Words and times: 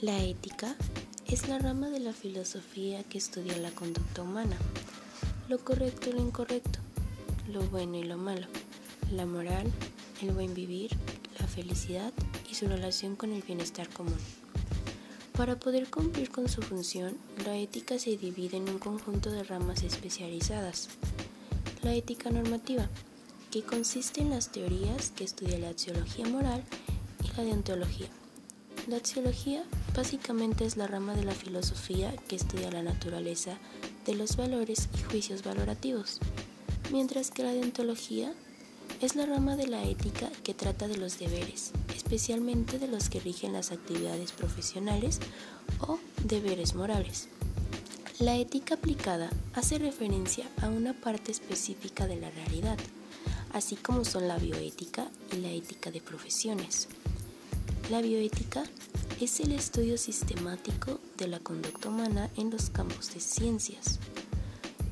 La 0.00 0.22
ética 0.22 0.76
es 1.26 1.48
la 1.48 1.58
rama 1.58 1.90
de 1.90 1.98
la 1.98 2.12
filosofía 2.12 3.02
que 3.02 3.18
estudia 3.18 3.56
la 3.56 3.72
conducta 3.72 4.22
humana, 4.22 4.56
lo 5.48 5.58
correcto 5.58 6.10
y 6.10 6.12
lo 6.12 6.20
incorrecto, 6.20 6.78
lo 7.48 7.62
bueno 7.62 7.96
y 7.96 8.04
lo 8.04 8.16
malo, 8.16 8.46
la 9.10 9.26
moral, 9.26 9.66
el 10.22 10.30
buen 10.30 10.54
vivir, 10.54 10.92
la 11.40 11.48
felicidad 11.48 12.12
y 12.48 12.54
su 12.54 12.68
relación 12.68 13.16
con 13.16 13.32
el 13.32 13.42
bienestar 13.42 13.88
común. 13.88 14.14
Para 15.36 15.58
poder 15.58 15.90
cumplir 15.90 16.30
con 16.30 16.48
su 16.48 16.62
función, 16.62 17.18
la 17.44 17.56
ética 17.56 17.98
se 17.98 18.16
divide 18.16 18.58
en 18.58 18.68
un 18.68 18.78
conjunto 18.78 19.32
de 19.32 19.42
ramas 19.42 19.82
especializadas. 19.82 20.90
La 21.82 21.92
ética 21.92 22.30
normativa, 22.30 22.88
que 23.50 23.62
consiste 23.62 24.20
en 24.20 24.30
las 24.30 24.52
teorías 24.52 25.10
que 25.10 25.24
estudia 25.24 25.58
la 25.58 25.70
axiología 25.70 26.28
moral 26.28 26.62
y 27.24 27.36
la 27.36 27.42
deontología. 27.42 28.06
La 28.88 28.96
axiología 28.96 29.64
básicamente 29.94 30.64
es 30.64 30.78
la 30.78 30.86
rama 30.86 31.14
de 31.14 31.22
la 31.22 31.34
filosofía 31.34 32.16
que 32.26 32.36
estudia 32.36 32.70
la 32.70 32.82
naturaleza 32.82 33.58
de 34.06 34.14
los 34.14 34.38
valores 34.38 34.88
y 34.98 35.02
juicios 35.02 35.44
valorativos, 35.44 36.20
mientras 36.90 37.30
que 37.30 37.42
la 37.42 37.52
deontología 37.52 38.32
es 39.02 39.14
la 39.14 39.26
rama 39.26 39.56
de 39.56 39.66
la 39.66 39.84
ética 39.84 40.30
que 40.42 40.54
trata 40.54 40.88
de 40.88 40.96
los 40.96 41.18
deberes, 41.18 41.72
especialmente 41.94 42.78
de 42.78 42.88
los 42.88 43.10
que 43.10 43.20
rigen 43.20 43.52
las 43.52 43.72
actividades 43.72 44.32
profesionales 44.32 45.20
o 45.80 45.98
deberes 46.24 46.74
morales. 46.74 47.28
La 48.20 48.36
ética 48.36 48.76
aplicada 48.76 49.28
hace 49.52 49.78
referencia 49.78 50.46
a 50.62 50.68
una 50.68 50.94
parte 50.94 51.30
específica 51.30 52.06
de 52.06 52.16
la 52.16 52.30
realidad, 52.30 52.78
así 53.52 53.76
como 53.76 54.06
son 54.06 54.28
la 54.28 54.38
bioética 54.38 55.10
y 55.30 55.36
la 55.36 55.50
ética 55.50 55.90
de 55.90 56.00
profesiones. 56.00 56.88
La 57.90 58.02
bioética 58.02 58.64
es 59.20 59.40
el 59.40 59.50
estudio 59.50 59.98
sistemático 59.98 61.00
de 61.16 61.26
la 61.26 61.40
conducta 61.40 61.88
humana 61.88 62.30
en 62.36 62.50
los 62.50 62.70
campos 62.70 63.12
de 63.12 63.20
ciencias 63.20 63.98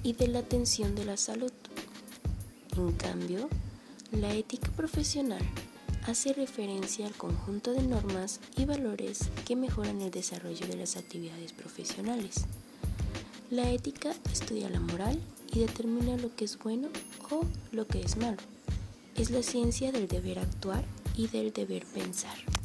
y 0.03 0.15
de 0.15 0.27
la 0.27 0.41
atención 0.41 0.97
de 0.97 1.05
la 1.05 1.17
salud. 1.17 1.53
En 2.77 2.93
cambio, 2.93 3.49
la 4.11 4.35
ética 4.35 4.69
profesional 4.73 5.43
hace 6.07 6.33
referencia 6.33 7.07
al 7.07 7.15
conjunto 7.15 7.73
de 7.73 7.83
normas 7.83 8.41
y 8.57 8.65
valores 8.65 9.31
que 9.47 9.55
mejoran 9.55 10.01
el 10.01 10.11
desarrollo 10.11 10.67
de 10.67 10.77
las 10.77 10.97
actividades 10.97 11.53
profesionales. 11.53 12.47
La 13.51 13.71
ética 13.71 14.13
estudia 14.33 14.69
la 14.69 14.81
moral 14.81 15.21
y 15.53 15.61
determina 15.61 16.17
lo 16.17 16.35
que 16.35 16.47
es 16.47 16.59
bueno 16.59 16.89
o 17.31 17.45
lo 17.71 17.87
que 17.87 18.01
es 18.01 18.17
malo. 18.17 18.39
Es 19.15 19.31
la 19.31 19.45
ciencia 19.45 19.93
del 19.93 20.09
deber 20.09 20.41
actuar 20.41 20.85
y 21.17 21.29
del 21.29 21.53
deber 21.53 21.87
pensar. 21.87 22.56